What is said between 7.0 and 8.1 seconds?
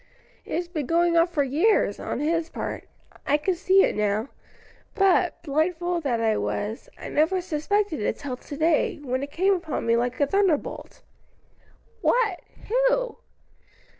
never suspected